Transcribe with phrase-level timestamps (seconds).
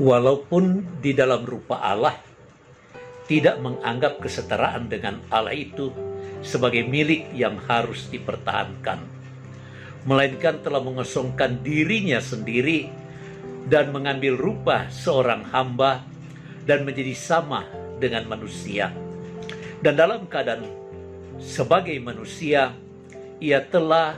[0.00, 2.18] walaupun di dalam rupa Allah
[3.24, 5.88] tidak menganggap kesetaraan dengan Allah itu
[6.44, 9.00] sebagai milik yang harus dipertahankan,
[10.04, 12.92] melainkan telah mengosongkan dirinya sendiri
[13.64, 16.04] dan mengambil rupa seorang hamba
[16.68, 17.64] dan menjadi sama
[17.96, 18.92] dengan manusia.
[19.80, 20.68] Dan dalam keadaan
[21.40, 22.76] sebagai manusia,
[23.40, 24.16] ia telah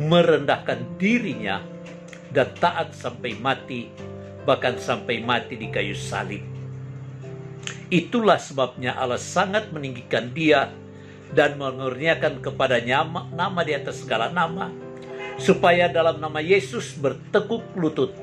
[0.00, 1.60] merendahkan dirinya
[2.32, 3.92] dan taat sampai mati,
[4.44, 6.44] bahkan sampai mati di kayu salib.
[7.88, 10.72] Itulah sebabnya Allah sangat meninggikan dia
[11.32, 14.70] dan mengurniakan kepadanya nama di atas segala nama,
[15.36, 18.14] supaya dalam nama Yesus bertekuk lutut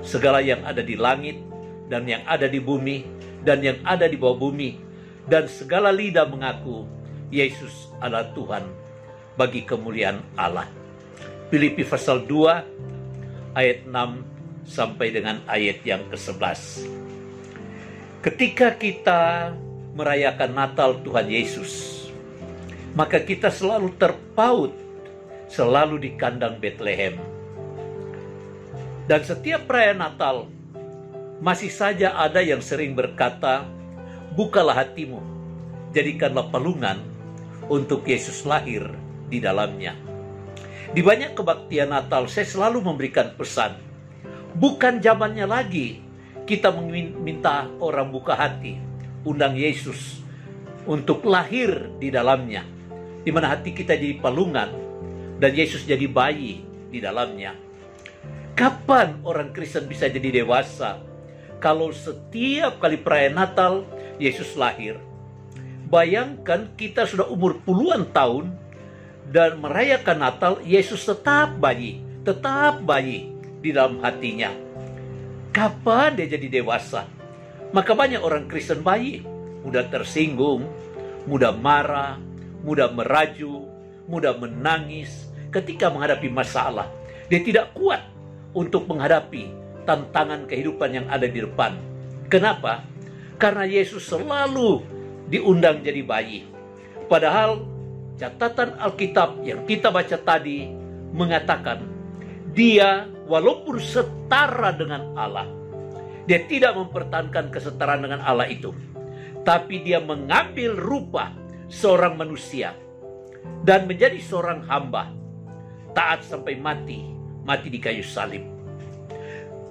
[0.00, 1.38] segala yang ada di langit
[1.92, 3.04] dan yang ada di bumi
[3.44, 4.80] dan yang ada di bawah bumi
[5.28, 6.88] dan segala lidah mengaku
[7.28, 8.64] Yesus adalah Tuhan
[9.36, 10.68] bagi kemuliaan Allah.
[11.48, 14.33] Filipi pasal 2 ayat 6
[14.64, 16.88] sampai dengan ayat yang ke-11.
[18.24, 19.52] Ketika kita
[19.94, 22.04] merayakan Natal Tuhan Yesus,
[22.96, 24.72] maka kita selalu terpaut
[25.54, 27.20] selalu di kandang Bethlehem.
[29.04, 30.48] Dan setiap perayaan Natal
[31.44, 33.68] masih saja ada yang sering berkata,
[34.32, 35.20] "Bukalah hatimu,
[35.92, 37.04] jadikanlah palungan
[37.68, 38.88] untuk Yesus lahir
[39.28, 39.92] di dalamnya."
[40.94, 43.93] Di banyak kebaktian Natal saya selalu memberikan pesan.
[44.54, 45.98] Bukan zamannya lagi
[46.46, 48.78] kita meminta orang buka hati,
[49.26, 50.22] undang Yesus
[50.86, 52.62] untuk lahir di dalamnya.
[53.26, 54.70] Di mana hati kita jadi palungan
[55.42, 57.58] dan Yesus jadi bayi di dalamnya.
[58.54, 61.02] Kapan orang Kristen bisa jadi dewasa?
[61.58, 63.82] Kalau setiap kali perayaan Natal
[64.22, 65.02] Yesus lahir.
[65.90, 68.54] Bayangkan kita sudah umur puluhan tahun
[69.34, 73.33] dan merayakan Natal, Yesus tetap bayi, tetap bayi
[73.64, 74.52] di dalam hatinya.
[75.56, 77.08] Kapan dia jadi dewasa?
[77.72, 79.24] Maka banyak orang Kristen bayi,
[79.64, 80.68] mudah tersinggung,
[81.24, 82.20] mudah marah,
[82.60, 83.64] mudah meraju,
[84.04, 86.92] mudah menangis ketika menghadapi masalah.
[87.32, 88.04] Dia tidak kuat
[88.52, 89.48] untuk menghadapi
[89.88, 91.80] tantangan kehidupan yang ada di depan.
[92.28, 92.84] Kenapa?
[93.40, 94.84] Karena Yesus selalu
[95.32, 96.44] diundang jadi bayi.
[97.08, 97.64] Padahal
[98.20, 100.68] catatan Alkitab yang kita baca tadi
[101.14, 101.93] mengatakan
[102.54, 105.50] dia walaupun setara dengan Allah.
[106.24, 108.72] Dia tidak mempertahankan kesetaraan dengan Allah itu.
[109.44, 111.36] Tapi dia mengambil rupa
[111.68, 112.72] seorang manusia
[113.60, 115.12] dan menjadi seorang hamba.
[115.92, 117.14] Taat sampai mati
[117.44, 118.42] mati di kayu salib.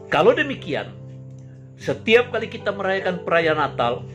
[0.07, 0.93] Kalau demikian
[1.75, 4.05] setiap kali kita merayakan perayaan Natal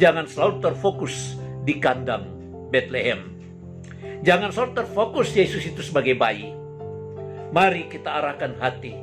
[0.00, 1.36] jangan selalu terfokus
[1.68, 2.24] di kandang
[2.72, 3.36] Bethlehem.
[4.24, 6.63] Jangan selalu terfokus Yesus itu sebagai bayi.
[7.54, 8.98] Mari kita arahkan hati.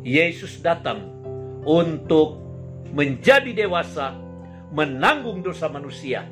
[0.00, 1.04] Yesus datang
[1.68, 2.40] untuk
[2.96, 4.16] menjadi dewasa,
[4.72, 6.24] menanggung dosa manusia,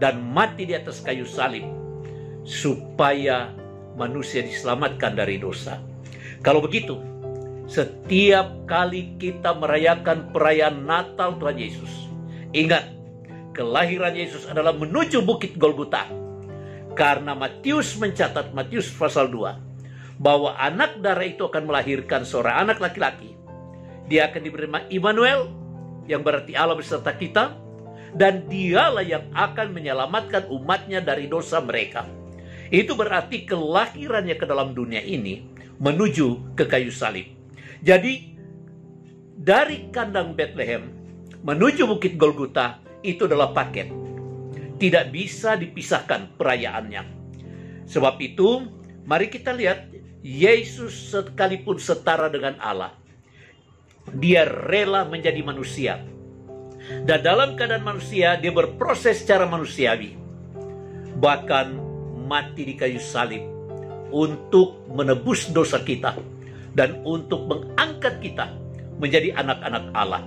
[0.00, 1.68] dan mati di atas kayu salib,
[2.48, 3.52] supaya
[4.00, 5.84] manusia diselamatkan dari dosa.
[6.40, 6.96] Kalau begitu,
[7.68, 12.08] setiap kali kita merayakan perayaan Natal Tuhan Yesus,
[12.56, 12.88] ingat,
[13.52, 16.08] kelahiran Yesus adalah menuju Bukit Golgota
[16.96, 19.69] karena Matius mencatat Matius pasal 2
[20.20, 23.40] bahwa anak darah itu akan melahirkan seorang anak laki-laki.
[24.04, 25.48] Dia akan diberi nama Immanuel
[26.04, 27.56] yang berarti Allah beserta kita
[28.12, 32.04] dan dialah yang akan menyelamatkan umatnya dari dosa mereka.
[32.68, 35.48] Itu berarti kelahirannya ke dalam dunia ini
[35.80, 37.24] menuju ke kayu salib.
[37.80, 38.36] Jadi
[39.40, 40.92] dari kandang Bethlehem
[41.40, 43.88] menuju Bukit Golgota itu adalah paket
[44.80, 47.04] tidak bisa dipisahkan perayaannya.
[47.84, 48.64] Sebab itu,
[49.04, 52.92] mari kita lihat Yesus sekalipun setara dengan Allah.
[54.12, 56.00] Dia rela menjadi manusia.
[57.04, 60.16] Dan dalam keadaan manusia, dia berproses secara manusiawi.
[61.20, 61.66] Bahkan
[62.28, 63.42] mati di kayu salib
[64.10, 66.14] untuk menebus dosa kita
[66.74, 68.54] dan untuk mengangkat kita
[69.00, 70.22] menjadi anak-anak Allah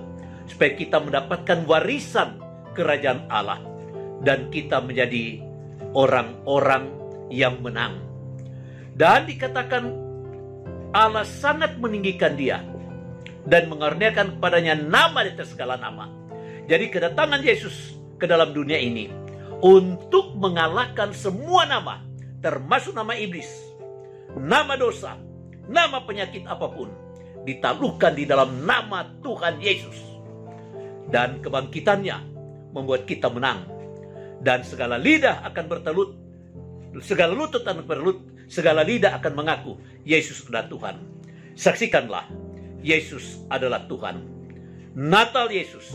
[0.48, 2.40] supaya kita mendapatkan warisan
[2.76, 3.60] kerajaan Allah
[4.24, 5.40] dan kita menjadi
[5.96, 6.90] orang-orang
[7.32, 8.13] yang menang.
[8.94, 9.84] Dan dikatakan
[10.94, 12.62] Allah sangat meninggikan dia
[13.44, 16.08] dan mengaruniakan kepadanya nama di atas segala nama.
[16.64, 19.10] Jadi kedatangan Yesus ke dalam dunia ini
[19.60, 22.00] untuk mengalahkan semua nama,
[22.40, 23.48] termasuk nama iblis,
[24.38, 25.20] nama dosa,
[25.68, 26.88] nama penyakit apa pun,
[27.44, 29.98] ditaluhkan di dalam nama Tuhan Yesus.
[31.10, 32.16] Dan kebangkitannya
[32.72, 33.68] membuat kita menang
[34.40, 36.10] dan segala lidah akan bertelut,
[37.04, 40.96] segala lutut akan bertelut, segala lidah akan mengaku Yesus adalah Tuhan.
[41.54, 42.28] Saksikanlah,
[42.84, 44.20] Yesus adalah Tuhan.
[44.94, 45.88] Natal Yesus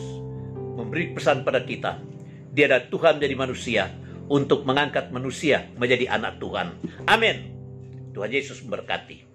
[0.75, 2.01] memberi pesan pada kita.
[2.49, 3.83] Dia adalah Tuhan menjadi manusia
[4.29, 6.73] untuk mengangkat manusia menjadi anak Tuhan.
[7.05, 7.53] Amin.
[8.13, 9.28] Tuhan Yesus memberkati.